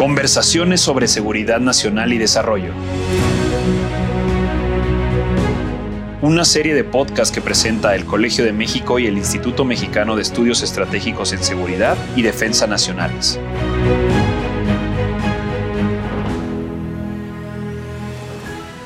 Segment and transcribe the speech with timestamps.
[0.00, 2.72] Conversaciones sobre seguridad nacional y desarrollo.
[6.22, 10.22] Una serie de podcasts que presenta el Colegio de México y el Instituto Mexicano de
[10.22, 13.38] Estudios Estratégicos en Seguridad y Defensa Nacionales.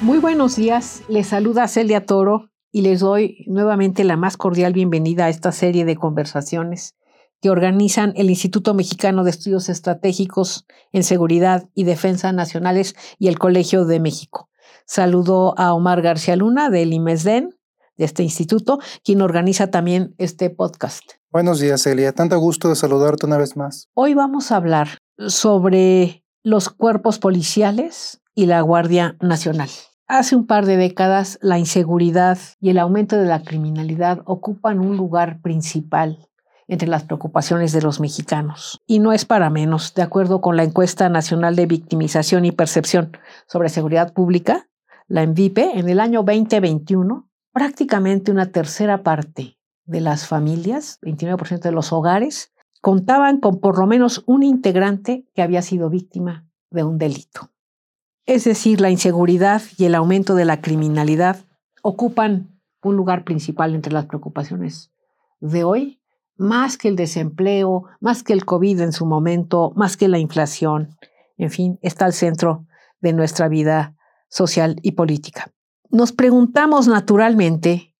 [0.01, 5.27] Muy buenos días, les saluda Celia Toro y les doy nuevamente la más cordial bienvenida
[5.27, 6.97] a esta serie de conversaciones
[7.45, 13.39] que organizan el Instituto Mexicano de Estudios Estratégicos en Seguridad y Defensa Nacionales y el
[13.39, 14.49] Colegio de México.
[14.87, 17.51] Saludo a Omar García Luna del IMESDEN,
[17.99, 21.03] de este instituto, quien organiza también este podcast.
[21.31, 22.13] Buenos días, Celia.
[22.13, 23.91] Tanto gusto de saludarte una vez más.
[23.93, 29.69] Hoy vamos a hablar sobre los cuerpos policiales y la Guardia Nacional.
[30.07, 34.97] Hace un par de décadas, la inseguridad y el aumento de la criminalidad ocupan un
[34.97, 36.27] lugar principal
[36.69, 38.81] entre las preocupaciones de los mexicanos.
[38.87, 43.17] Y no es para menos, de acuerdo con la encuesta nacional de victimización y percepción
[43.47, 44.69] sobre seguridad pública,
[45.07, 51.73] la ENVIPE, en el año 2021, prácticamente una tercera parte de las familias, 29% de
[51.73, 56.99] los hogares, contaban con por lo menos un integrante que había sido víctima de un
[56.99, 57.51] delito.
[58.27, 61.45] Es decir, la inseguridad y el aumento de la criminalidad
[61.83, 64.91] ocupan un lugar principal entre las preocupaciones
[65.41, 66.01] de hoy
[66.37, 70.97] más que el desempleo, más que el COVID en su momento, más que la inflación,
[71.37, 72.67] en fin, está al centro
[73.01, 73.95] de nuestra vida
[74.29, 75.51] social y política.
[75.91, 77.95] Nos preguntamos naturalmente,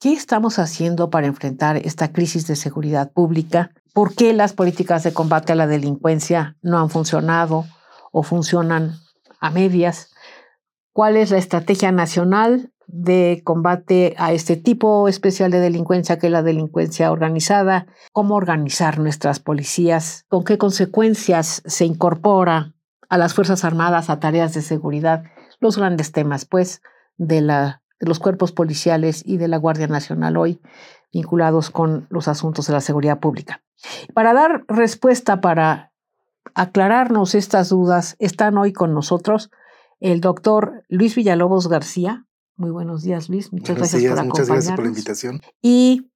[0.00, 3.70] ¿qué estamos haciendo para enfrentar esta crisis de seguridad pública?
[3.94, 7.64] ¿Por qué las políticas de combate a la delincuencia no han funcionado
[8.12, 8.96] o funcionan
[9.40, 10.10] a medias?
[10.92, 16.32] ¿Cuál es la estrategia nacional de combate a este tipo especial de delincuencia que es
[16.32, 22.74] la delincuencia organizada, cómo organizar nuestras policías, con qué consecuencias se incorpora
[23.08, 25.24] a las Fuerzas Armadas a tareas de seguridad,
[25.60, 26.82] los grandes temas, pues,
[27.16, 30.60] de, de los cuerpos policiales y de la Guardia Nacional hoy
[31.12, 33.62] vinculados con los asuntos de la seguridad pública.
[34.12, 35.92] Para dar respuesta, para
[36.54, 39.50] aclararnos estas dudas, están hoy con nosotros
[40.00, 42.25] el doctor Luis Villalobos García,
[42.56, 43.52] muy buenos días, Luis.
[43.52, 44.38] Muchas gracias por acompañarnos.
[44.38, 45.40] Muchas gracias por la invitación.
[45.62, 46.10] Y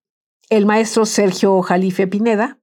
[0.49, 2.59] el maestro Sergio Jalife Pineda,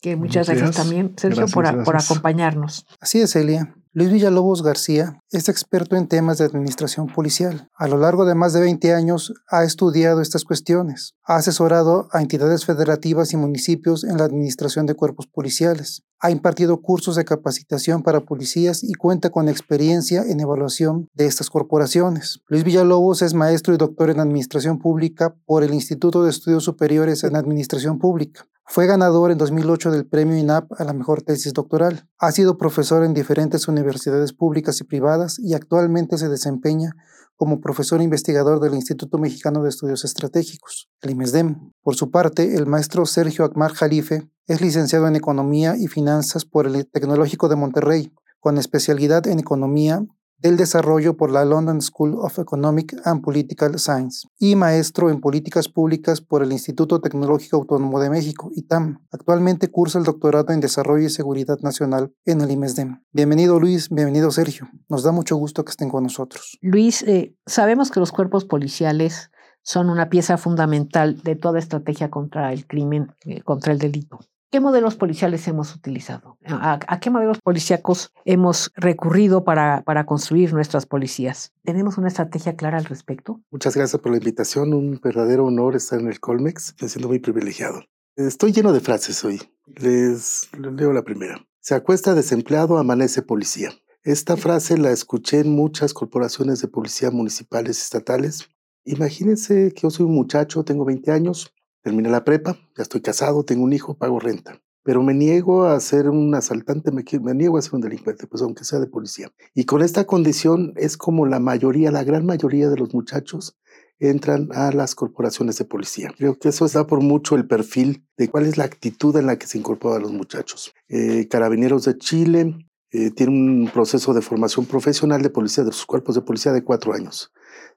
[0.00, 2.86] que muchas gracias también, Sergio, por, por acompañarnos.
[3.00, 3.74] Así es, Elia.
[3.92, 7.68] Luis Villalobos García es experto en temas de administración policial.
[7.74, 11.14] A lo largo de más de 20 años ha estudiado estas cuestiones.
[11.24, 16.04] Ha asesorado a entidades federativas y municipios en la administración de cuerpos policiales.
[16.22, 21.48] Ha impartido cursos de capacitación para policías y cuenta con experiencia en evaluación de estas
[21.48, 22.42] corporaciones.
[22.46, 27.24] Luis Villalobos es maestro y doctor en administración pública por el Instituto de Estudios Superiores
[27.24, 28.46] en Administración Pública.
[28.66, 32.06] Fue ganador en 2008 del premio INAP a la mejor tesis doctoral.
[32.18, 36.94] Ha sido profesor en diferentes universidades públicas y privadas y actualmente se desempeña
[37.40, 41.72] como profesor investigador del Instituto Mexicano de Estudios Estratégicos, el IMESDEM.
[41.82, 46.66] Por su parte, el maestro Sergio Akmar Jalife es licenciado en Economía y Finanzas por
[46.66, 50.04] el Tecnológico de Monterrey, con especialidad en Economía
[50.40, 55.68] del Desarrollo por la London School of Economic and Political Science y maestro en Políticas
[55.68, 59.04] Públicas por el Instituto Tecnológico Autónomo de México, ITAM.
[59.10, 63.02] Actualmente cursa el doctorado en Desarrollo y Seguridad Nacional en el IMESDEM.
[63.12, 64.68] Bienvenido Luis, bienvenido Sergio.
[64.88, 66.58] Nos da mucho gusto que estén con nosotros.
[66.60, 69.30] Luis, eh, sabemos que los cuerpos policiales
[69.62, 74.20] son una pieza fundamental de toda estrategia contra el crimen, eh, contra el delito.
[74.50, 76.36] ¿Qué modelos policiales hemos utilizado?
[76.44, 81.52] ¿A, qué modelos policíacos hemos recurrido para, para, construir nuestras policías?
[81.62, 83.40] ¿Tenemos una estrategia clara al respecto?
[83.52, 84.74] Muchas gracias por la invitación.
[84.74, 86.74] Un verdadero honor estar en el Colmex.
[86.80, 87.84] Me siento muy privilegiado.
[88.16, 89.40] Estoy lleno de frases hoy.
[89.66, 91.46] Les, les leo la primera.
[91.60, 93.70] Se acuesta desempleado, amanece policía.
[94.02, 98.48] Esta frase la escuché en muchas corporaciones de policía municipales y estatales.
[98.84, 103.44] Imagínense que yo soy un muchacho, tengo 20 años, Terminé la prepa, ya estoy casado,
[103.44, 104.60] tengo un hijo, pago renta.
[104.82, 107.04] Pero me niego a ser un asaltante, me,
[107.34, 109.30] niego a ser un delincuente, pues aunque sea de policía.
[109.54, 113.58] Y con esta condición es como la mayoría, la gran mayoría de los muchachos
[113.98, 116.10] entran a las corporaciones de policía.
[116.16, 119.38] Creo que eso da por mucho el perfil de cuál es la actitud en la
[119.38, 120.74] que se incorporan los muchachos.
[120.88, 125.86] Eh, Carabineros de Chile eh, tiene un proceso de formación profesional de policía, de sus
[125.86, 127.30] cuerpos de policía de cuatro años.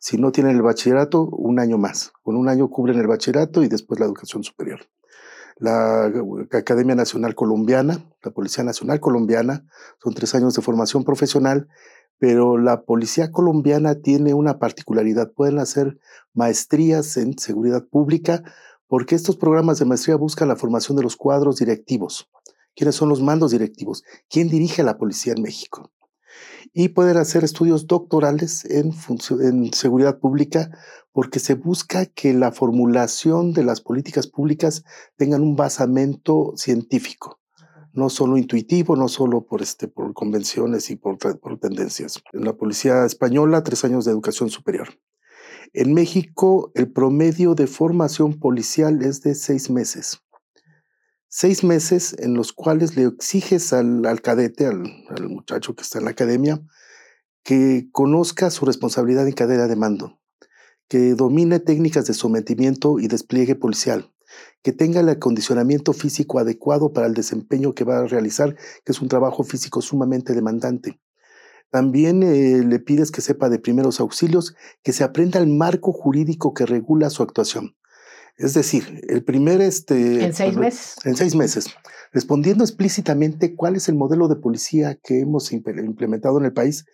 [0.06, 2.12] Si no tienen el bachillerato, un año más.
[2.24, 4.82] Con un año cubren el bachillerato y después la educación superior.
[5.56, 6.12] La
[6.52, 9.66] Academia Nacional Colombiana, la Policía Nacional Colombiana,
[10.04, 11.70] son tres años de formación profesional,
[12.20, 15.32] pero la Policía Colombiana tiene una particularidad.
[15.32, 15.98] Pueden hacer
[16.34, 18.44] maestrías en seguridad pública
[18.88, 22.30] porque estos programas de maestría buscan la formación de los cuadros directivos
[22.76, 25.92] quiénes son los mandos directivos, quién dirige a la policía en México.
[26.74, 28.92] Y poder hacer estudios doctorales en,
[29.42, 30.72] en seguridad pública
[31.12, 34.84] porque se busca que la formulación de las políticas públicas
[35.16, 37.40] tengan un basamento científico
[37.94, 42.22] no solo intuitivo, no solo por, este, por convenciones y por, por tendencias.
[42.34, 44.90] En la policía española, tres años de educación superior.
[45.74, 50.20] En México, el promedio de formación policial es de seis meses.
[51.36, 56.06] Seis meses en los cuales le exiges al, cadete, al, al, muchacho que está en
[56.06, 56.62] la academia,
[57.42, 60.20] que conozca su responsabilidad en cadena de mando,
[60.88, 64.14] que domine técnicas de sometimiento y despliegue policial,
[64.62, 69.02] que tenga el acondicionamiento físico adecuado para el desempeño que va a realizar, que es
[69.02, 71.02] un trabajo físico sumamente demandante.
[71.72, 74.54] También eh, le pides que sepa de primeros auxilios,
[74.84, 77.76] que se aprenda el marco jurídico que regula su actuación.
[78.38, 79.62] Es decir, el primer...
[79.62, 80.96] Este, en seis meses.
[81.06, 81.68] En seis meses.
[82.12, 86.86] Respondiendo explícitamente cuál es el modelo de policía que hemos implementado en el país,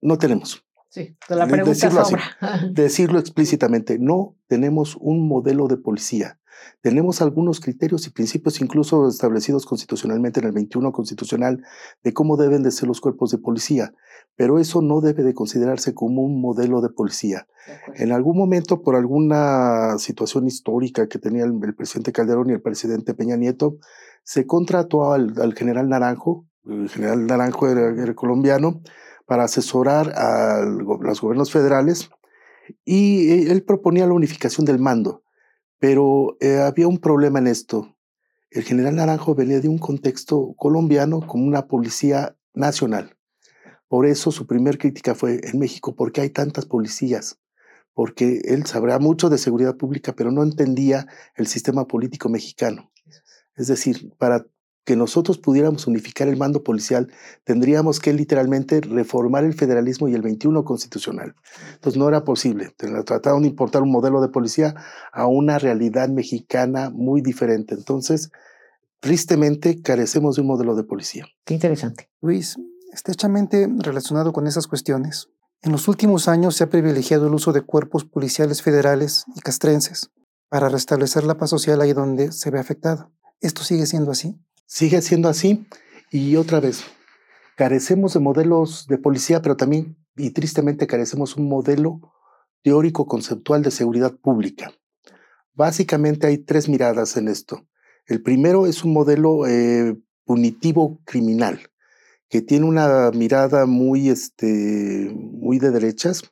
[0.00, 0.64] no tenemos.
[0.88, 2.14] Sí, la pregunta decirlo, así,
[2.72, 6.38] decirlo explícitamente, no tenemos un modelo de policía.
[6.82, 11.64] Tenemos algunos criterios y principios incluso establecidos constitucionalmente en el 21 constitucional
[12.02, 13.94] de cómo deben de ser los cuerpos de policía,
[14.36, 17.46] pero eso no debe de considerarse como un modelo de policía.
[17.94, 22.62] En algún momento, por alguna situación histórica que tenía el, el presidente Calderón y el
[22.62, 23.76] presidente Peña Nieto,
[24.24, 28.82] se contrató al, al general Naranjo, el general Naranjo era, era colombiano,
[29.26, 32.10] para asesorar a los gobiernos federales
[32.84, 35.22] y eh, él proponía la unificación del mando.
[35.78, 37.96] Pero eh, había un problema en esto.
[38.50, 43.16] El general Naranjo venía de un contexto colombiano como una policía nacional.
[43.92, 47.38] Por eso su primer crítica fue en México, ¿por qué hay tantas policías?
[47.92, 52.90] Porque él sabrá mucho de seguridad pública, pero no entendía el sistema político mexicano.
[53.54, 54.46] Es decir, para
[54.86, 57.12] que nosotros pudiéramos unificar el mando policial,
[57.44, 61.34] tendríamos que literalmente reformar el federalismo y el 21 constitucional.
[61.74, 62.74] Entonces no era posible.
[63.04, 64.74] Trataron de importar un modelo de policía
[65.12, 67.74] a una realidad mexicana muy diferente.
[67.74, 68.30] Entonces,
[69.00, 71.26] tristemente, carecemos de un modelo de policía.
[71.44, 72.08] Qué interesante.
[72.22, 72.56] Luis,
[72.92, 75.28] estrechamente relacionado con esas cuestiones.
[75.62, 80.10] En los últimos años se ha privilegiado el uso de cuerpos policiales federales y castrenses
[80.48, 83.10] para restablecer la paz social ahí donde se ve afectada.
[83.40, 84.38] ¿Esto sigue siendo así?
[84.66, 85.66] Sigue siendo así
[86.10, 86.84] y otra vez,
[87.56, 92.12] carecemos de modelos de policía, pero también y tristemente carecemos un modelo
[92.62, 94.72] teórico conceptual de seguridad pública.
[95.54, 97.66] Básicamente hay tres miradas en esto.
[98.06, 101.71] El primero es un modelo eh, punitivo criminal,
[102.32, 106.22] que tiene una mirada muy, este, muy de derechas,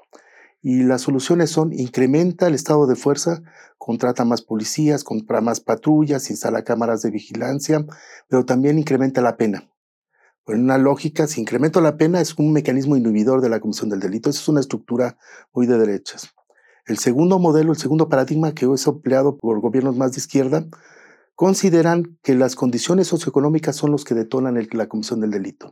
[0.62, 3.43] y las soluciones son incrementa el estado de fuerza,
[3.76, 7.85] contrata más policías, compra más patrullas, instala cámaras de vigilancia,
[8.29, 9.70] pero también incrementa la pena.
[10.47, 14.00] En una lógica, si incremento la pena es un mecanismo inhibidor de la comisión del
[14.00, 14.31] delito.
[14.31, 15.19] Esa es una estructura
[15.52, 16.31] muy de derechas.
[16.87, 20.67] El segundo modelo, el segundo paradigma que hoy es empleado por gobiernos más de izquierda,
[21.35, 25.70] consideran que las condiciones socioeconómicas son los que detonan la comisión del delito.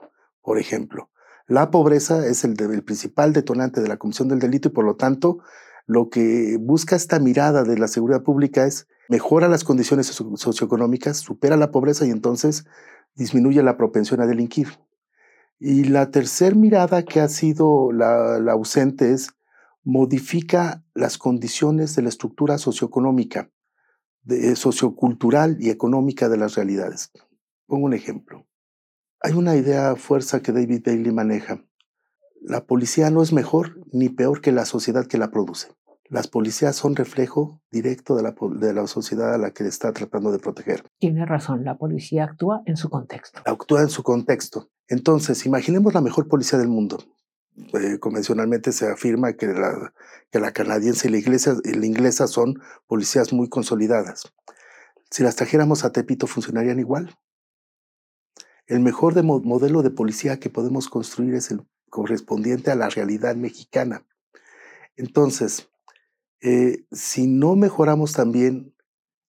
[0.48, 1.10] Por ejemplo,
[1.46, 5.40] la pobreza es el, principal detonante de la comisión del delito y por lo tanto
[5.84, 11.58] lo que busca esta mirada de la seguridad pública es mejora las condiciones socioeconómicas, supera
[11.58, 12.64] la pobreza y entonces
[13.14, 14.68] disminuye la propensión a delinquir.
[15.58, 19.28] Y la tercera mirada que ha sido la, la ausente es
[19.84, 23.50] modifica las condiciones de la estructura socioeconómica,
[24.23, 27.12] de, sociocultural y económica de las realidades.
[27.66, 28.48] Pongo un ejemplo.
[29.20, 31.64] Hay una idea fuerza que David Bailey maneja.
[32.40, 35.68] La policía no es mejor ni peor que la sociedad que la produce.
[36.08, 40.30] Las policías son reflejo directo de la, de la sociedad a la que está tratando
[40.30, 40.84] de proteger.
[40.98, 43.42] Tiene razón, la policía actúa en su contexto.
[43.44, 44.70] Actúa en su contexto.
[44.87, 46.98] Entonces, imaginemos la mejor policía del mundo.
[47.75, 49.92] Eh, convencionalmente se afirma que la,
[50.30, 54.32] que la canadiense y la, iglesia, y la inglesa son policías muy consolidadas.
[55.10, 57.16] Si las trajéramos a Tepito, ¿funcionarían igual?
[58.68, 63.34] El mejor de modelo de policía que podemos construir es el correspondiente a la realidad
[63.34, 64.06] mexicana.
[64.94, 65.70] Entonces,
[66.42, 68.75] eh, si no mejoramos también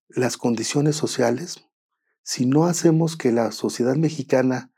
[0.09, 1.69] las condiciones sociales,
[2.21, 4.73] si no hacemos que la sociedad mexicana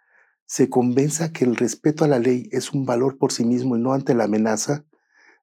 [0.46, 3.80] se convenza que el respeto a la ley es un valor por sí mismo y
[3.80, 4.86] no ante la amenaza,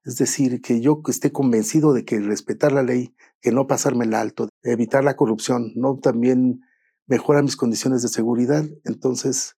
[0.04, 4.14] es decir, que yo esté convencido de que respetar la ley, que no pasarme el
[4.14, 6.62] alto, evitar la corrupción, no también
[7.08, 9.56] mejora mis condiciones de seguridad, entonces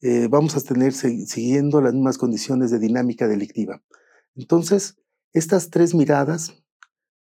[0.00, 3.82] eh, vamos a tener siguiendo las mismas condiciones de dinámica delictiva.
[4.36, 4.96] Entonces,
[5.32, 6.54] estas tres miradas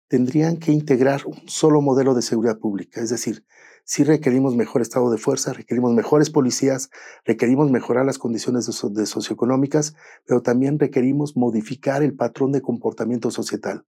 [0.09, 3.45] tendrían que integrar un solo modelo de seguridad pública, es decir,
[3.85, 6.91] sí requerimos mejor estado de fuerza, requerimos mejores policías,
[7.25, 9.95] requerimos mejorar las condiciones de, socioeconómicas,
[10.27, 13.87] pero también requerimos modificar el patrón de comportamiento societal,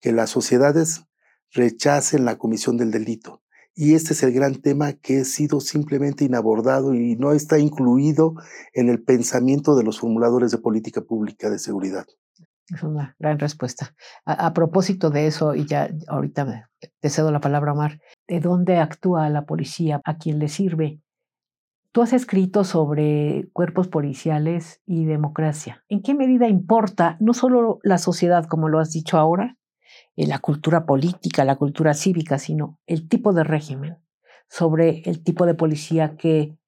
[0.00, 1.04] que las sociedades
[1.52, 3.42] rechacen la comisión del delito.
[3.80, 8.34] Y este es el gran tema que ha sido simplemente inabordado y no está incluido
[8.74, 12.04] en el pensamiento de los formuladores de política pública de seguridad.
[12.74, 13.94] Es una gran respuesta.
[14.24, 16.68] A, propósito de eso, y ya ahorita
[16.98, 20.00] te cedo la palabra, Omar, ¿de dónde actúa la policía?
[20.04, 21.00] ¿A quién le sirve?
[21.92, 25.84] Tú has escrito sobre cuerpos policiales y democracia.
[25.88, 29.56] ¿En qué medida importa no solo la sociedad, como lo has dicho ahora,
[30.26, 33.98] la cultura política, la cultura cívica, sino el tipo de régimen
[34.48, 36.58] sobre el tipo de policía que,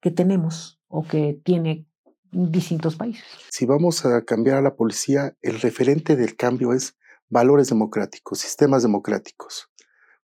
[0.00, 1.86] que tenemos o que tiene
[2.30, 3.24] distintos países.
[3.50, 6.96] Si vamos a cambiar a la policía, el referente del cambio es
[7.28, 9.68] valores democráticos, sistemas democráticos,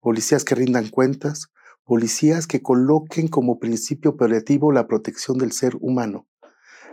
[0.01, 1.51] policías que rindan cuentas,
[1.85, 6.27] policías que coloquen como principio operativo la protección del ser humano.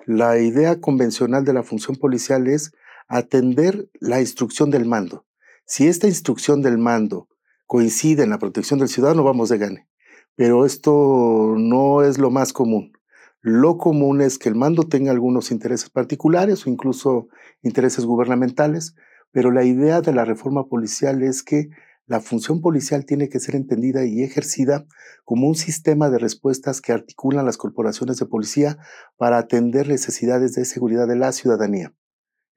[0.06, 2.72] La idea convencional de la función policial es
[3.08, 5.26] atender la instrucción del mando.
[5.66, 7.28] Si esta instrucción del mando
[7.66, 9.88] coincide en la protección del ciudadano, vamos de gane.
[10.36, 12.94] Pero esto no es lo más común.
[13.42, 17.28] Lo común es que el mando tenga algunos intereses particulares o incluso
[17.62, 18.96] intereses gubernamentales,
[19.32, 21.70] pero la idea de la reforma policial es que
[22.06, 24.86] la función policial tiene que ser entendida y ejercida
[25.24, 28.78] como un sistema de respuestas que articulan las corporaciones de policía
[29.18, 31.94] para atender necesidades de seguridad de la ciudadanía.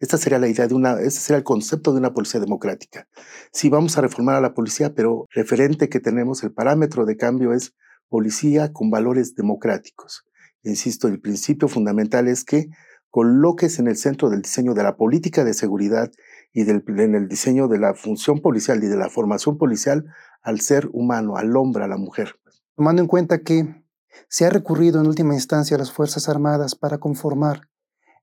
[0.05, 3.09] Esta sería la idea de una, este sería el concepto de una policía democrática.
[3.53, 7.55] Si vamos a reformar a la policía, pero referente que tenemos, el parámetro de cambio
[7.55, 7.75] es
[8.11, 10.27] policía con valores democráticos.
[10.63, 12.69] Insisto, el principio fundamental es que
[13.09, 16.13] coloques en el centro del diseño de la política de seguridad
[16.53, 20.05] y del, en el diseño de la función policial y de la formación policial
[20.43, 22.35] al ser humano, al hombre, a la mujer.
[22.77, 23.83] Tomando en cuenta que
[24.29, 27.71] se ha recurrido en última instancia a las Fuerzas Armadas para conformar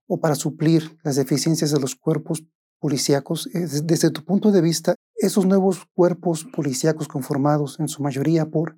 [0.06, 2.44] o para suplir las deficiencias de los cuerpos
[2.78, 8.46] policíacos, eh, desde tu punto de vista, esos nuevos cuerpos policíacos conformados en su mayoría
[8.46, 8.76] por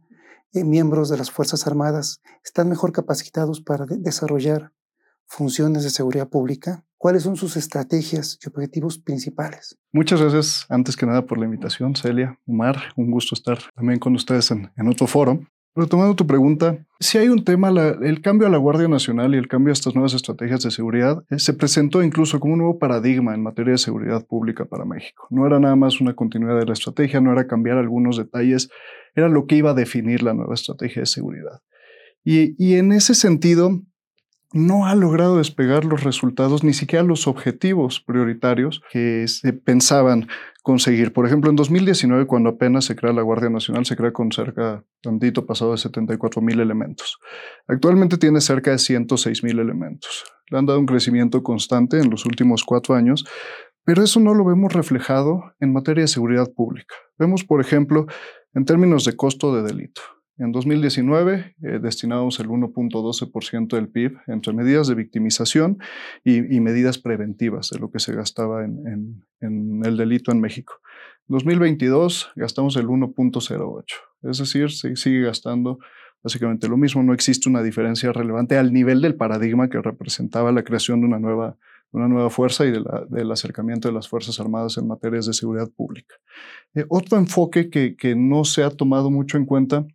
[0.52, 4.72] eh, miembros de las Fuerzas Armadas están mejor capacitados para desarrollar
[5.26, 6.84] funciones de seguridad pública?
[6.96, 9.76] ¿Cuáles son sus estrategias y objetivos principales?
[9.92, 12.76] Muchas gracias, antes que nada, por la invitación, Celia, Omar.
[12.96, 15.40] Un gusto estar también con ustedes en, en otro foro.
[15.76, 19.48] Retomando tu pregunta, si hay un tema, el cambio a la Guardia Nacional y el
[19.48, 23.34] cambio a estas nuevas estrategias de seguridad eh, se presentó incluso como un nuevo paradigma
[23.34, 25.26] en materia de seguridad pública para México.
[25.30, 28.70] No era nada más una continuidad de la estrategia, no era cambiar algunos detalles,
[29.16, 31.60] era lo que iba a definir la nueva estrategia de seguridad.
[32.22, 33.82] Y, y en ese sentido,
[34.54, 40.28] no ha logrado despegar los resultados, ni siquiera los objetivos prioritarios que se pensaban
[40.62, 41.12] conseguir.
[41.12, 44.84] Por ejemplo, en 2019, cuando apenas se crea la Guardia Nacional, se crea con cerca,
[45.02, 47.18] tantito pasado de 74 mil elementos.
[47.66, 50.24] Actualmente tiene cerca de 106 mil elementos.
[50.50, 53.24] Le han dado un crecimiento constante en los últimos cuatro años,
[53.84, 56.94] pero eso no lo vemos reflejado en materia de seguridad pública.
[57.18, 58.06] Vemos, por ejemplo,
[58.54, 60.00] en términos de costo de delito.
[60.36, 65.78] En 2019 eh, destinamos el 1.12% del PIB entre medidas de victimización
[66.24, 70.74] y, medidas preventivas de lo que se gastaba en, el delito en México.
[71.28, 73.84] En 2022 gastamos el 1.08,
[74.22, 75.78] es decir, se sigue gastando
[76.22, 80.64] básicamente lo mismo, no existe una diferencia relevante al nivel del paradigma que representaba la
[80.64, 85.34] creación de una nueva, fuerza y del acercamiento de las Fuerzas Armadas en materias de
[85.34, 86.16] seguridad pública.
[86.74, 89.86] Eh, otro enfoque que, que no se ha tomado mucho en cuenta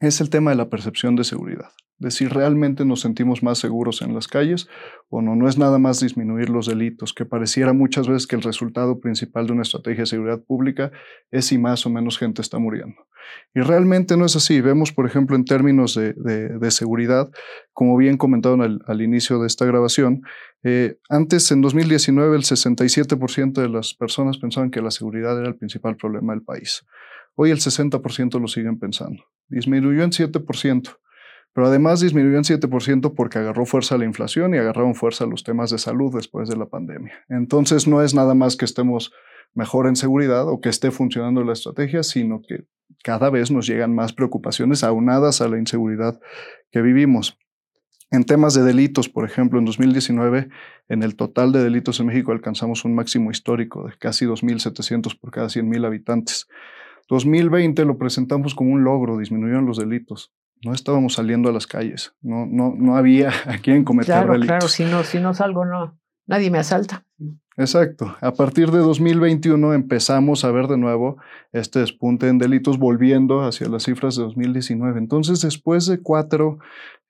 [0.00, 4.00] es el tema de la percepción de seguridad, de si realmente nos sentimos más seguros
[4.00, 4.66] en las calles
[5.10, 5.36] o no.
[5.36, 9.46] No es nada más disminuir los delitos, que pareciera muchas veces que el resultado principal
[9.46, 10.90] de una estrategia de seguridad pública
[11.30, 12.96] es si más o menos gente está muriendo.
[13.54, 14.62] Y realmente no es así.
[14.62, 17.30] Vemos, por ejemplo, en términos de, seguridad,
[17.74, 20.22] como bien comentaron al, inicio de esta grabación,
[20.62, 25.56] eh, antes, en 2019, el 67% de las personas pensaban que la seguridad era el
[25.56, 26.86] principal problema del país.
[27.34, 29.22] Hoy el 60% lo siguen pensando.
[29.50, 30.96] Disminuyó en 7%,
[31.52, 35.70] pero además disminuyó en 7% porque agarró fuerza la inflación y agarraron fuerza los temas
[35.70, 37.12] de salud después de la pandemia.
[37.28, 39.12] Entonces no es nada más que estemos
[39.54, 42.64] mejor en seguridad o que esté funcionando la estrategia, sino que
[43.02, 46.20] cada vez nos llegan más preocupaciones aunadas a la inseguridad
[46.70, 47.38] que vivimos.
[48.12, 50.48] En temas de delitos, por ejemplo, en 2019,
[50.88, 55.30] en el total de delitos en México alcanzamos un máximo histórico de casi 2.700 por
[55.30, 56.48] cada 100.000 habitantes.
[57.10, 60.32] 2020 lo presentamos como un logro, disminuyeron los delitos.
[60.64, 64.48] No estábamos saliendo a las calles, no, no, no había a quién cometer claro, delitos.
[64.48, 67.04] Claro, si no, si no salgo, no, nadie me asalta.
[67.56, 68.16] Exacto.
[68.22, 71.18] A partir de 2021 empezamos a ver de nuevo
[71.52, 74.98] este despunte en delitos volviendo hacia las cifras de 2019.
[74.98, 76.58] Entonces, después de cuatro,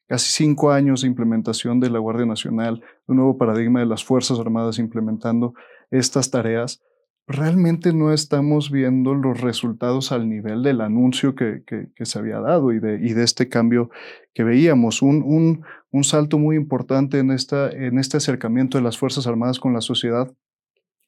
[0.08, 4.40] casi cinco años de implementación de la Guardia Nacional, un nuevo paradigma de las Fuerzas
[4.40, 5.54] Armadas implementando
[5.92, 6.82] estas tareas,
[7.30, 11.62] realmente no estamos viendo los resultados al nivel del anuncio que,
[12.00, 13.90] se había dado y de, este cambio
[14.34, 15.00] que veíamos.
[15.00, 19.80] Un, un, salto muy importante en, en este acercamiento de las Fuerzas Armadas con la
[19.80, 20.32] sociedad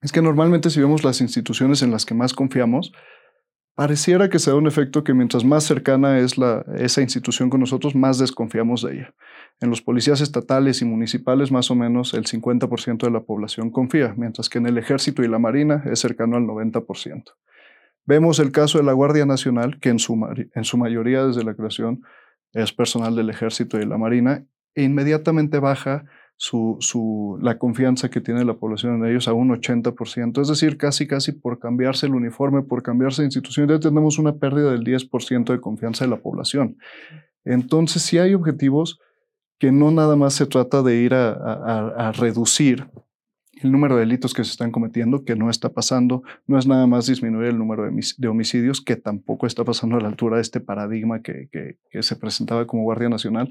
[0.00, 2.92] es que normalmente si vemos las instituciones en las que más confiamos,
[3.74, 7.60] pareciera que se da un efecto que mientras más cercana es la, esa institución con
[7.60, 9.14] nosotros, más desconfiamos de ella.
[9.60, 14.14] En los policías estatales y municipales, más o menos el 50% de la población confía,
[14.16, 17.24] mientras que en el ejército y la marina es cercano al 90%.
[18.04, 20.14] Vemos el caso de la Guardia Nacional, que en su,
[20.54, 22.02] en su mayoría desde la creación
[22.52, 26.04] es personal del ejército y la marina, e inmediatamente baja
[26.36, 30.40] su, la confianza que tiene la población en ellos a un 80%.
[30.40, 34.36] Es decir, casi, casi por cambiarse el uniforme, por cambiarse de institución, ya tenemos una
[34.36, 36.78] pérdida del 10% de confianza de la población.
[37.44, 38.98] Entonces, sí hay objetivos
[39.58, 42.88] que no nada más se trata de ir a, reducir
[43.62, 46.88] el número de delitos que se están cometiendo, que no está pasando, no es nada
[46.88, 50.58] más disminuir el número de, homicidios, que tampoco está pasando a la altura de este
[50.58, 53.50] paradigma que se presentaba como Guardia Nacional,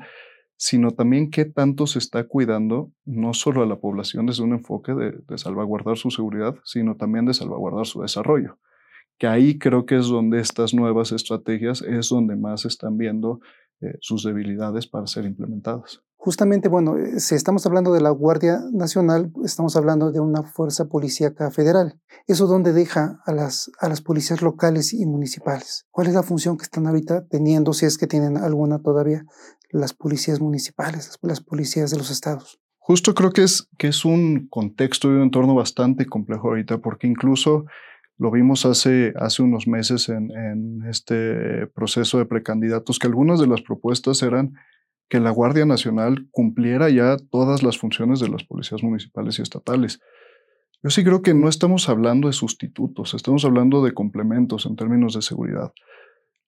[0.64, 4.94] sino también qué tanto se está cuidando no solo a la población desde un enfoque
[4.94, 8.60] de, salvaguardar su seguridad, sino también de salvaguardar su desarrollo.
[9.18, 13.40] Que ahí creo que es donde estas nuevas estrategias es donde más están viendo
[13.82, 16.04] eh, sus debilidades para ser implementadas.
[16.24, 20.86] Justamente, bueno, eh, si estamos hablando de la Guardia Nacional, estamos hablando de una fuerza
[20.86, 22.00] policíaca federal.
[22.28, 25.88] ¿Eso dónde deja a las, a las policías locales y municipales?
[25.90, 29.26] ¿Cuál es la función que están ahorita teniendo, si es que tienen alguna todavía,
[29.72, 32.62] las policías municipales, las policías de los estados?
[32.78, 37.08] Justo creo que es, que es un contexto y un entorno bastante complejo ahorita, porque
[37.08, 37.66] incluso
[38.20, 43.48] lo vimos hace, hace unos meses en, en este proceso de precandidatos, que algunas de
[43.48, 44.54] las propuestas eran
[45.12, 50.00] que la Guardia Nacional cumpliera ya todas las funciones de las policías municipales y estatales.
[50.82, 55.14] Yo sí creo que no estamos hablando de sustitutos, estamos hablando de complementos en términos
[55.14, 55.74] de seguridad.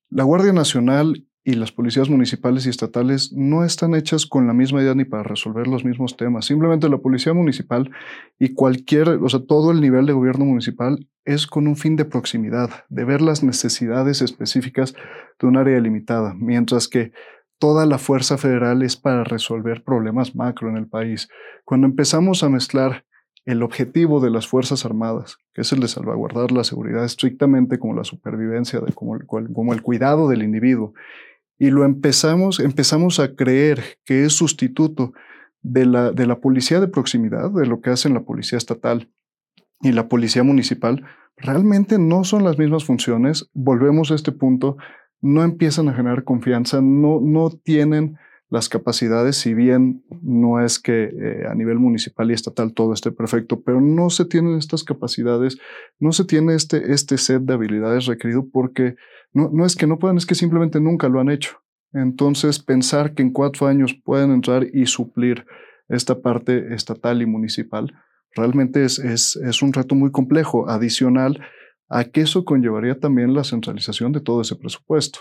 [0.09, 4.81] La Guardia Nacional y las policías municipales y estatales no están hechas con la misma
[4.81, 6.45] idea ni para resolver los mismos temas.
[6.45, 7.91] Simplemente la policía municipal
[8.39, 12.05] y cualquier, o sea, todo el nivel de gobierno municipal es con un fin de
[12.05, 14.95] proximidad, de ver las necesidades específicas
[15.37, 17.11] de un área limitada, mientras que
[17.63, 21.29] toda la fuerza federal es para resolver problemas macro en el país.
[21.63, 23.05] Cuando empezamos a mezclar
[23.45, 27.93] el objetivo de las Fuerzas Armadas, que es el de salvaguardar la seguridad estrictamente como
[27.93, 30.93] la supervivencia, como, el, como el cuidado del individuo,
[31.57, 35.13] y lo empezamos, empezamos a creer que es sustituto
[35.61, 39.09] de la, de la policía de proximidad, de lo que hacen la policía estatal
[39.79, 41.05] y la policía municipal,
[41.37, 43.49] realmente no son las mismas funciones.
[43.53, 44.75] Volvemos a este punto
[45.23, 48.17] no empiezan a generar confianza, no, no tienen
[48.49, 53.11] las capacidades, si bien no es que eh, a nivel municipal y estatal todo esté
[53.11, 55.57] perfecto, pero no se tienen estas capacidades,
[55.97, 58.95] no se tiene este, este set de habilidades requerido porque
[59.31, 61.63] no, no es que no puedan, es que simplemente nunca lo han hecho.
[61.93, 65.45] Entonces, pensar que en cuatro años pueden entrar y suplir
[65.87, 67.93] esta parte estatal y municipal,
[68.35, 71.39] realmente es, es, es un reto muy complejo, adicional
[71.93, 75.19] a que eso conllevaría también la centralización de todo ese presupuesto.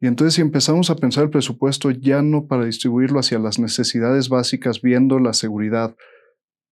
[0.00, 4.28] Y entonces si empezamos a pensar el presupuesto ya no para distribuirlo hacia las necesidades
[4.28, 5.96] básicas, viendo la seguridad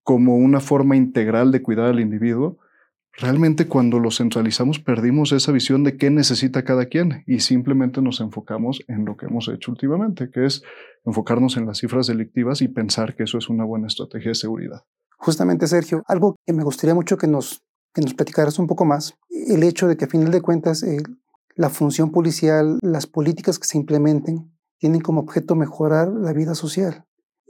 [0.04, 2.58] como una forma integral de cuidar al individuo,
[3.14, 8.20] realmente cuando lo centralizamos perdimos esa visión de qué necesita cada quien y simplemente nos
[8.20, 10.62] enfocamos en lo que hemos hecho últimamente, que es
[11.04, 14.82] enfocarnos en las cifras delictivas y pensar que eso es una buena estrategia de seguridad.
[15.18, 19.14] Justamente, Sergio, algo que me gustaría mucho que nos que nos platicaras un poco más
[19.30, 21.02] el hecho de que a final de cuentas eh,
[21.54, 27.04] la función policial, las políticas que se implementen, tienen como objeto mejorar la vida social.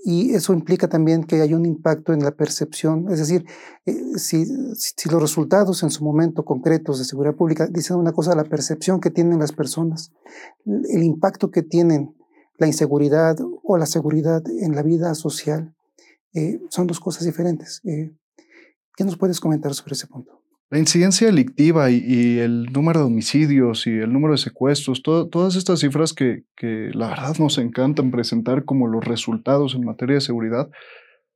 [0.05, 3.46] Y eso implica también que hay un impacto en la percepción, es decir,
[3.87, 8.35] eh, si, si, los resultados en su momento concretos de seguridad pública dicen una cosa,
[8.35, 10.12] la percepción que tienen las personas,
[10.66, 12.16] el impacto que tienen
[12.59, 15.72] la inseguridad o la seguridad en la vida social,
[16.35, 17.81] eh, son dos cosas diferentes.
[18.96, 20.42] ¿Qué nos puedes comentar sobre ese punto?
[20.72, 25.81] La incidencia delictiva y, el número de homicidios y el número de secuestros, todas estas
[25.81, 26.44] cifras que,
[26.94, 30.70] la verdad nos encantan presentar como los resultados en materia de seguridad,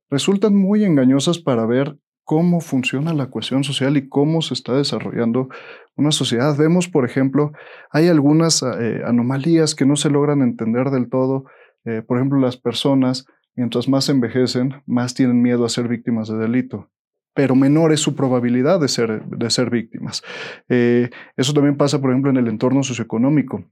[0.09, 5.49] resultan muy engañosas para ver cómo funciona la cohesión social y cómo se está desarrollando
[5.95, 6.57] una sociedad.
[6.57, 7.51] Vemos, por ejemplo,
[7.91, 11.45] hay algunas eh, anomalías que no se logran entender del todo.
[11.85, 16.37] Eh, por ejemplo, las personas, mientras más envejecen, más tienen miedo a ser víctimas de
[16.37, 16.89] delito
[17.37, 20.23] pero menor es su probabilidad de ser, de ser víctimas.
[20.69, 23.63] Eh, eso también pasa, por ejemplo, en el entorno socioeconómico.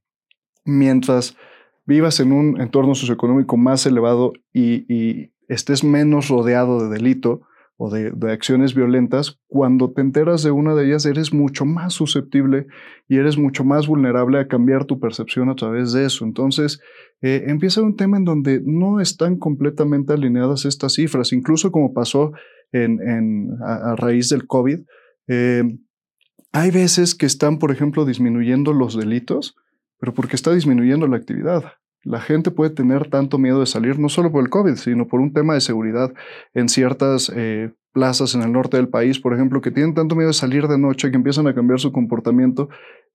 [0.65, 1.36] Mientras
[1.84, 7.41] vivas en un entorno socioeconómico más elevado y, estés menos rodeado de delito
[7.78, 12.67] o de, acciones violentas, cuando te enteras de una de ellas eres mucho más susceptible
[13.08, 16.23] y eres mucho más vulnerable a cambiar tu percepción a través de eso.
[16.23, 16.82] Entonces,
[17.21, 22.32] eh, empieza un tema en donde no están completamente alineadas estas cifras, incluso como pasó
[22.71, 24.80] en, a, raíz del COVID.
[25.28, 25.63] Eh,
[26.51, 29.56] hay veces que están, por ejemplo, disminuyendo los delitos,
[29.99, 31.73] pero porque está disminuyendo la actividad.
[32.04, 35.19] La gente puede tener tanto miedo de salir, no solo por el COVID, sino por
[35.19, 36.13] un tema de seguridad
[36.54, 40.28] en ciertas eh, plazas en el norte del país, por ejemplo, que tienen tanto miedo
[40.28, 42.69] de salir de noche que empiezan a cambiar su comportamiento,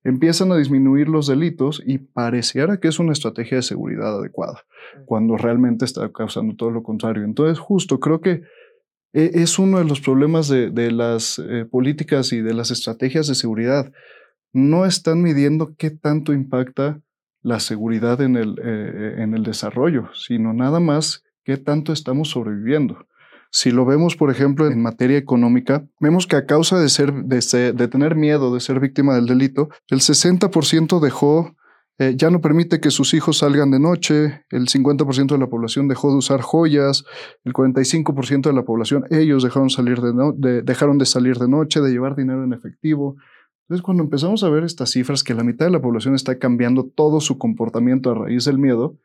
[0.04, 4.62] empiezan a disminuir los delitos y pareciera que es una estrategia de seguridad adecuada,
[5.04, 7.24] cuando realmente está causando todo lo contrario.
[7.24, 8.42] Entonces, justo creo que
[9.12, 13.92] es uno de los problemas de, las eh, políticas y de las estrategias de seguridad.
[14.52, 17.00] No están midiendo qué tanto impacta
[17.42, 23.06] la seguridad en el, eh, en el desarrollo, sino nada más qué tanto estamos sobreviviendo.
[23.52, 27.72] Si lo vemos, por ejemplo, en materia económica, vemos que a causa de, ser, de,
[27.72, 31.56] de tener miedo de ser víctima del delito, el 60% dejó
[32.00, 35.86] eh, ya no permite que sus hijos salgan de noche, el 50% de la población
[35.86, 37.04] dejó de usar joyas,
[37.44, 41.90] el 45% de la población, ellos dejaron, salir de, dejaron de salir de noche, de
[41.90, 43.16] llevar dinero en efectivo.
[43.64, 46.86] Entonces, cuando empezamos a ver estas cifras, que la mitad de la población está cambiando
[46.86, 48.96] todo su comportamiento a raíz del miedo,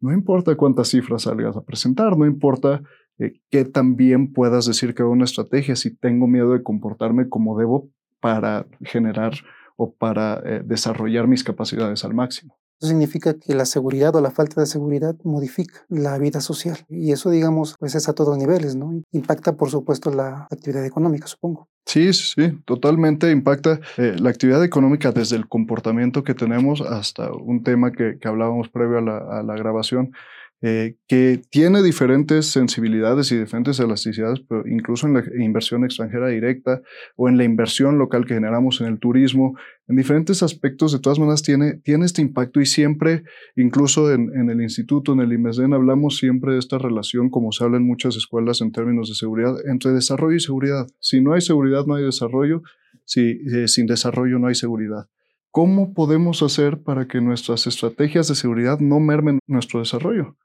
[0.00, 2.80] no importa cuántas cifras salgas a presentar, no importa
[3.18, 7.28] eh, qué tan bien puedas decir que hago una estrategia, si tengo miedo de comportarme
[7.28, 9.34] como debo para generar
[9.78, 12.58] o para eh, desarrollar mis capacidades al máximo.
[12.80, 16.78] Eso significa que la seguridad o la falta de seguridad modifica la vida social.
[16.88, 19.02] Y eso, digamos, pues es a todos niveles, ¿no?
[19.10, 21.68] Impacta, por supuesto, la actividad económica, supongo.
[21.86, 27.64] Sí, sí, totalmente impacta eh, la actividad económica desde el comportamiento que tenemos hasta un
[27.64, 30.12] tema que, que hablábamos previo a la, a la grabación,
[30.60, 36.82] eh, que tiene diferentes sensibilidades y diferentes elasticidades, pero incluso en la inversión extranjera directa
[37.14, 41.20] o en la inversión local que generamos en el turismo, en diferentes aspectos, de todas
[41.20, 43.22] maneras, tiene, tiene este impacto y siempre,
[43.54, 47.76] incluso en, el instituto, en el IMESDEN, hablamos siempre de esta relación, como se habla
[47.76, 50.88] en muchas escuelas en términos de seguridad, entre desarrollo y seguridad.
[50.98, 52.62] Si no hay seguridad, no hay desarrollo.
[53.04, 55.08] Si, eh, sin desarrollo, no hay seguridad.
[55.52, 60.36] ¿Cómo podemos hacer para que nuestras estrategias de seguridad no mermen nuestro desarrollo?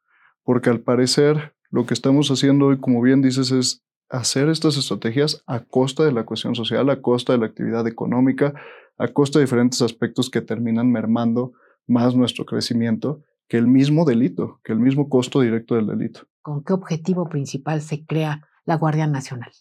[0.44, 5.44] Porque al parecer lo que estamos haciendo hoy, como bien dices, es hacer estas estrategias
[5.48, 8.54] a costa de la cuestión social, a costa de la actividad económica,
[8.98, 11.54] a costa de diferentes aspectos que terminan mermando
[11.88, 16.22] más nuestro crecimiento que el mismo delito, que el mismo costo directo del delito.
[16.42, 19.52] ¿Con qué objetivo principal se crea la Guardia Nacional?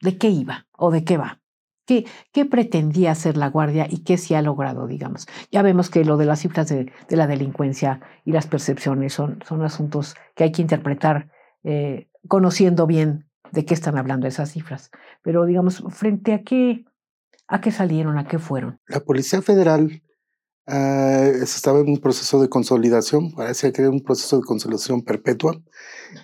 [0.00, 1.41] ¿De qué iba o de qué va?
[1.86, 5.26] ¿Qué, pretendía hacer la Guardia y qué se ha logrado, digamos?
[5.50, 9.62] Ya vemos que lo de las cifras de, la delincuencia y las percepciones son, son
[9.62, 11.30] asuntos que hay que interpretar
[11.64, 14.90] eh, conociendo bien de qué están hablando esas cifras.
[15.22, 16.84] Pero, digamos, frente a qué,
[17.48, 18.80] a qué salieron, a qué fueron.
[18.86, 20.02] La Policía Federal
[20.66, 25.60] ah, estaba en un proceso de consolidación, parece que era un proceso de consolidación perpetua,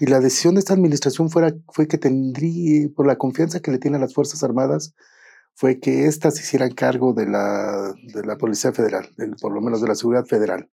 [0.00, 3.78] y la decisión de esta administración fuera, fue que tendría, por la confianza que le
[3.78, 4.94] tiene a las Fuerzas Armadas,
[5.58, 9.08] fue que éstas hicieran cargo de la, de la Policía Federal,
[9.40, 10.70] por lo menos de la Seguridad Federal.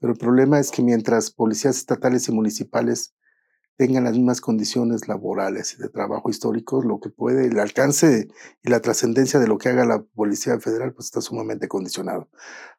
[0.00, 3.14] Pero el problema es que mientras policías estatales y municipales
[3.78, 8.28] tengan las mismas condiciones laborales y de trabajo históricos, lo que puede, el alcance
[8.62, 12.28] y la trascendencia de lo que haga la Policía Federal, pues está sumamente condicionado.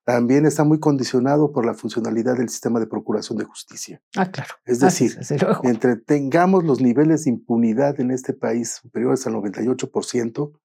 [0.04, 4.04] También está muy condicionado por la funcionalidad del sistema de procuración de justicia.
[4.16, 4.54] Ah, claro.
[4.66, 5.18] Es decir,
[5.64, 10.60] mientras tengamos los niveles de impunidad en este país superiores al 98%,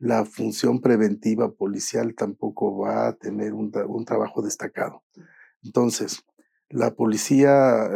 [0.00, 3.70] la función preventiva policial tampoco va a tener un,
[4.06, 5.04] trabajo destacado.
[5.62, 6.24] Entonces,
[6.70, 7.52] la policía,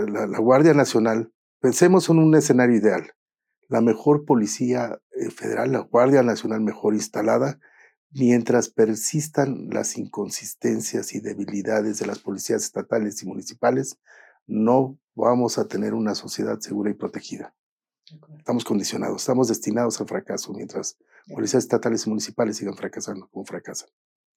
[0.06, 3.12] la, Guardia Nacional, pensemos en un escenario ideal.
[3.68, 7.58] La mejor policía eh, federal, la Guardia Nacional mejor instalada,
[8.10, 13.98] mientras persistan las inconsistencias y debilidades de las policías estatales y municipales,
[14.46, 17.54] no vamos a tener una sociedad segura y protegida.
[18.36, 20.98] Estamos condicionados, estamos destinados al fracaso mientras
[21.32, 23.88] policías estatales y municipales sigan fracasando como fracasan.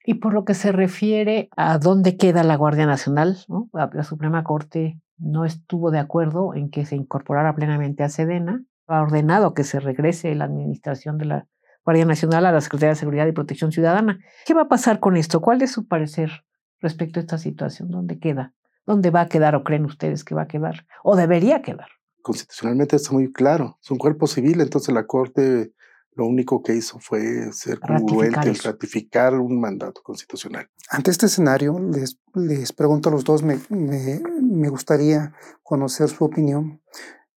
[0.06, 3.38] Y por lo que se refiere a dónde queda la Guardia Nacional,
[3.74, 9.02] la, Suprema Corte no estuvo de acuerdo en que se incorporara plenamente a Sedena, ha
[9.02, 11.48] ordenado que se regrese la administración de la
[11.84, 14.20] Guardia Nacional a la Secretaría de Seguridad y Protección Ciudadana.
[14.46, 15.42] ¿Qué va a pasar con esto?
[15.42, 16.46] ¿Cuál es su parecer
[16.80, 17.90] respecto a esta situación?
[17.90, 18.54] ¿Dónde queda?
[18.86, 20.86] ¿Dónde va a quedar o creen ustedes que va a quedar?
[21.04, 21.90] ¿O debería quedar?
[22.22, 23.78] Constitucionalmente está muy claro.
[23.82, 25.74] Es un cuerpo civil, entonces la Corte
[26.18, 30.68] lo único que hizo fue ser congruente, ratificar un mandato constitucional.
[30.90, 36.26] Ante este escenario, les, les pregunto a los dos, me, me, me gustaría conocer su
[36.26, 36.82] opinión.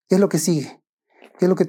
[0.09, 0.83] ¿Qué es lo que sigue?
[1.39, 1.67] ¿Qué es lo que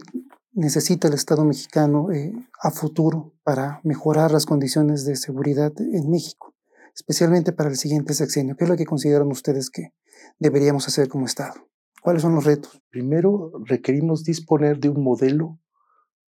[0.53, 6.55] necesita el Estado mexicano eh, a futuro para mejorar las condiciones de seguridad en México,
[6.95, 8.55] especialmente para el siguiente sexenio?
[8.55, 9.93] ¿Qué es lo que consideran ustedes que
[10.39, 11.55] deberíamos hacer como Estado?
[12.01, 12.81] ¿Cuáles son los retos?
[12.89, 15.59] Primero, requerimos disponer de un modelo,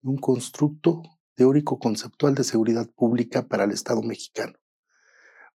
[0.04, 1.02] de un constructo
[1.34, 4.54] teórico conceptual de seguridad pública para el Estado mexicano.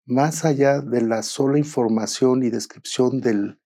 [0.04, 3.60] Más allá de la sola información y descripción del,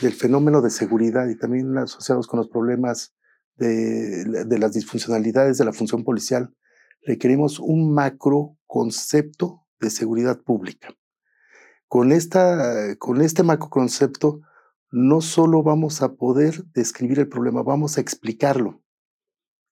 [0.00, 3.14] del fenómeno de seguridad y también asociados con los problemas
[3.54, 6.52] de, las disfuncionalidades de la función policial,
[7.02, 10.88] requerimos un macro concepto de seguridad pública.
[11.86, 14.40] Con, esta, con este macro concepto
[14.90, 18.82] no solo vamos a poder describir el problema, vamos a explicarlo.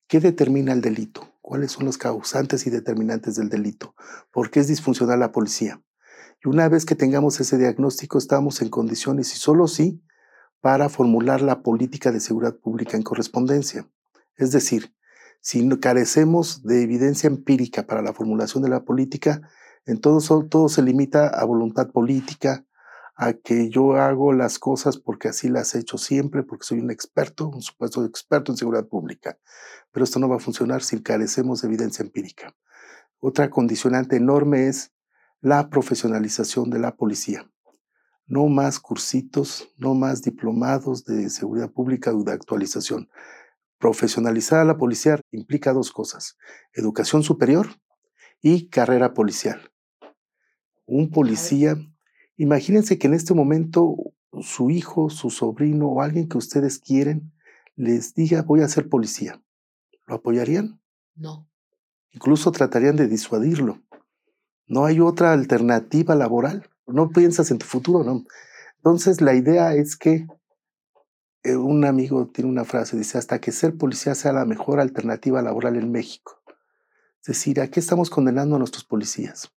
[0.09, 1.33] ¿Qué determina el delito?
[1.41, 3.95] ¿Cuáles son los causantes y determinantes del delito?
[4.33, 5.83] ¿Por qué es disfuncional la policía?
[6.45, 10.03] Y una vez que tengamos ese diagnóstico, estamos en condiciones, y solo sí,
[10.61, 13.89] para formular la política de seguridad pública en correspondencia.
[14.37, 14.95] Es decir,
[15.41, 19.43] si carecemos de evidencia empírica para la formulación de la política,
[19.85, 22.67] en todo, todo se limita a voluntad política,
[23.17, 26.91] a que yo hago las cosas porque así las he hecho siempre, porque soy un
[26.91, 29.39] experto, un supuesto experto en seguridad pública.
[29.93, 32.55] Pero esto no va a funcionar si carecemos de evidencia empírica.
[33.21, 34.93] Otra condicionante enorme es
[35.41, 37.49] la profesionalización de la policía
[38.27, 43.09] no más cursitos, no más diplomados de seguridad pública o de actualización.
[43.79, 46.39] Profesionalizar a la policía implica dos cosas,
[46.73, 47.69] educación superior
[48.41, 49.73] y carrera policial.
[50.87, 51.77] Un policía,
[52.37, 53.97] imagínense que en este momento
[54.41, 57.33] su hijo, su sobrino o alguien que ustedes quieren
[57.77, 59.43] les diga voy a ser policía.
[60.07, 60.81] ¿Lo apoyarían?
[61.15, 61.49] No.
[62.11, 63.81] Incluso tratarían de disuadirlo.
[64.67, 68.25] No hay otra alternativa laboral no piensas en tu futuro, ¿no?
[68.77, 70.27] Entonces la idea es que
[71.43, 75.43] eh, un amigo tiene una frase, dice, hasta que ser policía sea la mejor alternativa
[75.43, 76.43] laboral en México.
[77.21, 79.51] Es decir, ¿a qué estamos condenando a nuestros policías?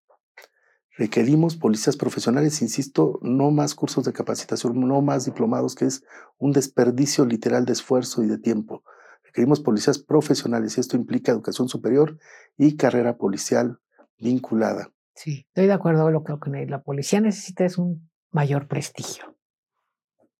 [0.98, 6.04] Requerimos policías profesionales, insisto, no más cursos de capacitación, no más diplomados, que es
[6.40, 8.84] un desperdicio literal de esfuerzo y de tiempo.
[9.24, 12.18] Requerimos policías profesionales y esto implica educación superior
[12.58, 13.80] y carrera policial
[14.18, 14.92] vinculada.
[15.14, 16.10] Sí, estoy de acuerdo.
[16.10, 19.38] Lo que la policía necesita es un mayor prestigio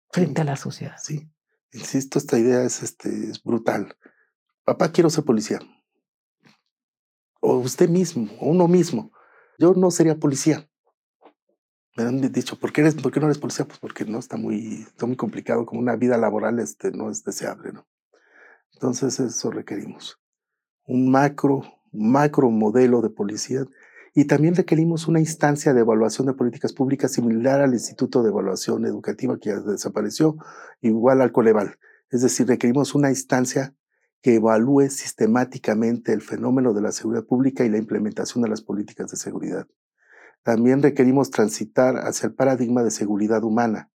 [0.10, 0.96] frente a la sociedad.
[0.98, 1.30] Sí,
[1.72, 3.96] insisto, esta idea es, este, es brutal.
[4.64, 5.60] Papá, quiero ser policía.
[7.42, 9.12] O usted mismo, o uno mismo.
[9.58, 10.70] Yo no sería policía.
[11.96, 13.66] Me han dicho, ¿por qué, eres, ¿por qué no eres policía?
[13.66, 17.24] Pues porque no está muy, está muy complicado, como una vida laboral este, no es
[17.24, 17.88] deseable, ¿no?
[18.74, 20.20] Entonces eso requerimos.
[20.86, 23.66] Un macro, macro modelo de policía
[24.14, 28.86] y también requerimos una instancia de evaluación de políticas públicas similar al Instituto de Evaluación
[28.86, 30.38] Educativa que ya desapareció,
[30.82, 31.78] igual al Coleval.
[32.10, 33.76] Es decir, requerimos una instancia
[34.22, 39.12] que evalúe sistemáticamente el fenómeno de la seguridad pública y la implementación de las políticas
[39.12, 39.68] de seguridad.
[40.44, 43.90] También requerimos transitar hacia el paradigma de seguridad humana.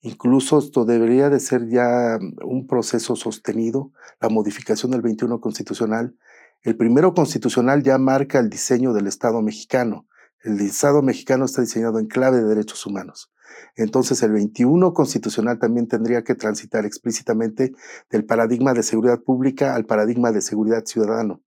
[0.00, 6.16] Incluso esto debería de ser ya un proceso sostenido, la modificación del 21 constitucional
[6.62, 10.06] el primero constitucional ya marca el diseño del Estado mexicano.
[10.44, 13.31] El Estado mexicano está diseñado en clave de derechos humanos.
[13.76, 17.72] Entonces el 21 constitucional también tendría que transitar explícitamente
[18.10, 21.42] del paradigma de seguridad pública al paradigma de seguridad ciudadano.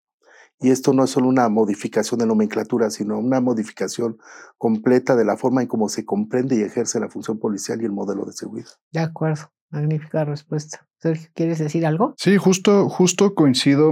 [0.60, 4.18] Y esto no es solo una modificación de nomenclatura, sino una modificación
[4.58, 7.92] completa de la forma en cómo se comprende y ejerce la función policial y el
[7.92, 8.72] modelo de seguridad.
[8.92, 10.88] De acuerdo, magnífica respuesta.
[11.00, 12.14] Sergio, ¿quieres decir algo?
[12.18, 13.92] Sí, justo, justo coincido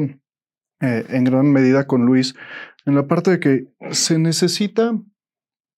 [0.80, 2.34] eh, en gran medida con Luis
[2.86, 4.98] en la parte de que se necesita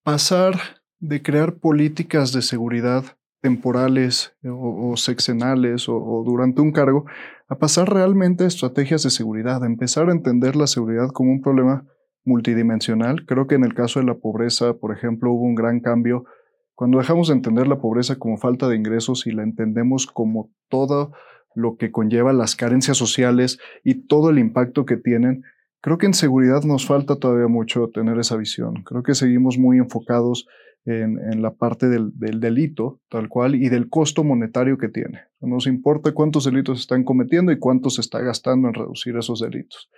[0.03, 0.55] pasar
[0.99, 3.03] de crear políticas de seguridad
[3.41, 7.05] temporales eh, o, sexenales o, durante un cargo
[7.47, 11.41] a pasar realmente a estrategias de seguridad, a empezar a entender la seguridad como un
[11.41, 11.85] problema
[12.23, 13.25] multidimensional.
[13.27, 16.25] Creo que en el caso de la pobreza, por ejemplo, hubo un gran cambio
[16.73, 21.13] cuando dejamos de entender la pobreza como falta de ingresos y la entendemos como todo
[21.53, 25.43] lo que conlleva las carencias sociales y todo el impacto que tienen.
[25.81, 28.83] Creo que en seguridad nos falta todavía mucho tener esa visión.
[28.83, 30.47] Creo que seguimos muy enfocados
[30.85, 35.21] en, la parte del, del, delito, tal cual, y del costo monetario que tiene.
[35.41, 39.89] Nos importa cuántos delitos están cometiendo y cuánto se está gastando en reducir esos delitos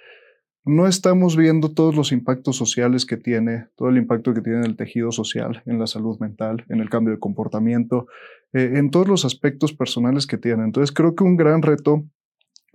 [0.67, 4.65] no estamos viendo todos los impactos sociales que tiene, todo el impacto que tiene en
[4.65, 8.07] el tejido social, en la salud mental, en el cambio de comportamiento,
[8.51, 10.65] eh, en todos los aspectos personales que tiene.
[10.65, 12.05] Entonces creo que un gran reto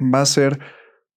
[0.01, 0.59] va a ser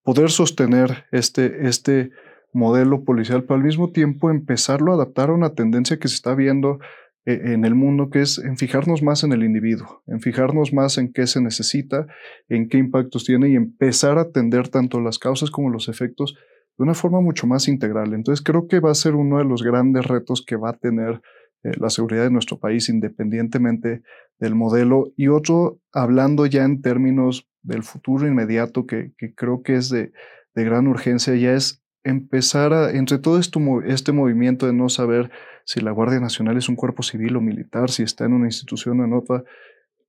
[0.04, 2.12] poder sostener este, este
[2.56, 6.34] modelo policial, pero al mismo tiempo empezarlo a adaptar a una tendencia que se está
[6.34, 6.80] viendo
[7.26, 10.98] eh, en el mundo, que es en fijarnos más en el individuo, en fijarnos más
[10.98, 12.08] en qué se necesita,
[12.48, 16.36] en qué impactos tiene y empezar a atender tanto las causas como los efectos
[16.78, 18.14] de una forma mucho más integral.
[18.14, 21.22] Entonces creo que va a ser uno de los grandes retos que va a tener
[21.64, 24.02] eh, la seguridad de nuestro país independientemente
[24.40, 25.12] del modelo.
[25.18, 30.12] Y otro, hablando ya en términos del futuro inmediato, que, creo que es de,
[30.54, 35.32] de, gran urgencia, ya es empezar a, entre todo este movimiento de no saber
[35.66, 39.00] si la Guardia Nacional es un cuerpo civil o militar, si está en una institución
[39.00, 39.44] o en otra,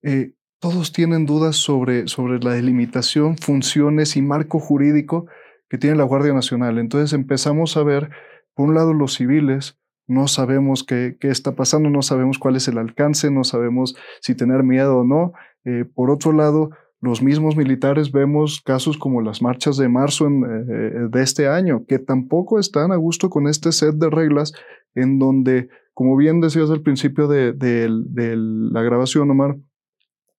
[0.03, 5.27] eh, todos tienen dudas sobre, sobre la delimitación, funciones y marco jurídico
[5.69, 6.79] que tiene la Guardia Nacional.
[6.79, 8.11] Entonces empezamos a ver,
[8.55, 12.69] por un lado, los civiles, no sabemos qué, qué está pasando, no sabemos cuál es
[12.69, 15.33] el alcance, no sabemos si tener miedo o no.
[15.65, 21.09] Eh, por otro lado, los mismos militares vemos casos como las marchas de marzo eh,
[21.11, 24.53] de este año, que tampoco están a gusto con este set de reglas
[24.95, 29.57] en donde, como bien decías al principio de, de la grabación, Omar,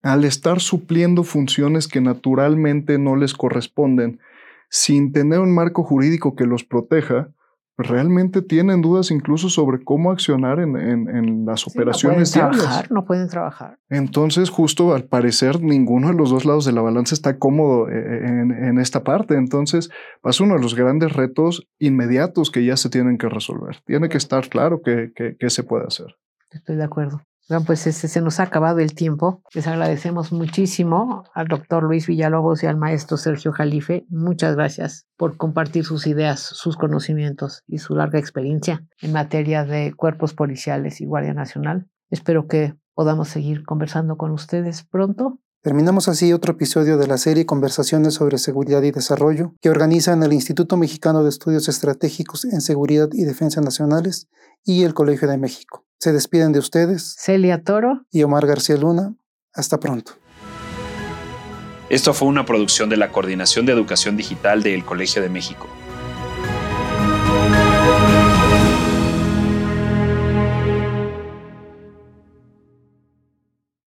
[0.01, 4.19] al estar supliendo funciones que naturalmente no les corresponden,
[4.69, 7.29] sin tener un marco jurídico que los proteja,
[7.77, 13.05] realmente tienen dudas incluso sobre cómo accionar en, en, las operaciones no pueden trabajar, no
[13.05, 13.79] pueden trabajar.
[13.89, 17.93] Entonces, justo al parecer, ninguno de los dos lados de la balanza está cómodo eh,
[17.95, 19.35] eh, en, en esta parte.
[19.35, 19.89] Entonces,
[20.21, 23.77] pasa uno de los grandes retos inmediatos que ya se tienen que resolver.
[23.85, 26.15] Tiene que estar claro qué se puede hacer.
[26.51, 27.26] Estoy de acuerdo.
[27.49, 29.41] Bueno, pues se nos ha acabado el tiempo.
[29.53, 34.05] Les agradecemos muchísimo al doctor Luis Villalobos y al maestro Sergio Jalife.
[34.09, 39.93] Muchas gracias por compartir sus ideas, sus conocimientos y su larga experiencia en materia de
[39.93, 41.87] cuerpos policiales y Guardia Nacional.
[42.09, 45.39] Espero que podamos seguir conversando con ustedes pronto.
[45.63, 50.31] Terminamos así otro episodio de la serie Conversaciones sobre Seguridad y Desarrollo que organizan el
[50.31, 54.27] Instituto Mexicano de Estudios Estratégicos en Seguridad y Defensa Nacionales
[54.63, 55.83] y el Colegio de México.
[55.99, 57.15] Se despiden de ustedes.
[57.17, 58.05] Celia Toro.
[58.11, 59.15] Y Omar García Luna.
[59.53, 60.13] Hasta pronto.
[61.89, 65.67] Esto fue una producción de la Coordinación de Educación Digital del Colegio de México.